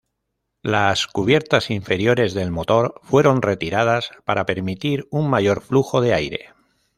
[0.63, 6.53] Las cubiertas inferiores del motor fueron retiradas para permitir un mayor flujo de aire.